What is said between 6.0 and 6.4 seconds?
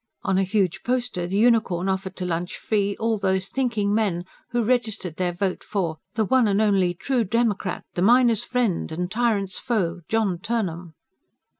"the